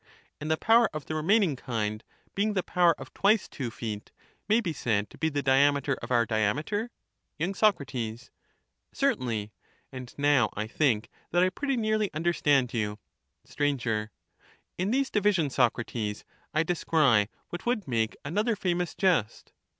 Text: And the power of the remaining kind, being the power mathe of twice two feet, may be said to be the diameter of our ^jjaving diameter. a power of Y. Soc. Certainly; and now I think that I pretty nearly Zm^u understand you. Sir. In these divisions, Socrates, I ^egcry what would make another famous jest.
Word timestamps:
And 0.39 0.49
the 0.49 0.57
power 0.57 0.89
of 0.95 1.05
the 1.05 1.13
remaining 1.13 1.55
kind, 1.55 2.03
being 2.33 2.53
the 2.55 2.63
power 2.63 2.95
mathe 2.97 3.01
of 3.01 3.13
twice 3.13 3.47
two 3.47 3.69
feet, 3.69 4.11
may 4.49 4.59
be 4.59 4.73
said 4.73 5.11
to 5.11 5.17
be 5.19 5.29
the 5.29 5.43
diameter 5.43 5.95
of 6.01 6.09
our 6.09 6.25
^jjaving 6.25 6.29
diameter. 6.29 6.89
a 7.39 7.45
power 7.53 7.69
of 7.69 7.75
Y. 7.93 8.15
Soc. 8.15 8.31
Certainly; 8.93 9.53
and 9.91 10.15
now 10.17 10.49
I 10.55 10.65
think 10.65 11.11
that 11.29 11.43
I 11.43 11.49
pretty 11.51 11.77
nearly 11.77 12.09
Zm^u 12.09 12.13
understand 12.15 12.73
you. 12.73 12.97
Sir. 13.43 14.09
In 14.79 14.89
these 14.89 15.11
divisions, 15.11 15.53
Socrates, 15.53 16.25
I 16.51 16.63
^egcry 16.63 17.27
what 17.49 17.67
would 17.67 17.87
make 17.87 18.17
another 18.25 18.55
famous 18.55 18.95
jest. 18.95 19.53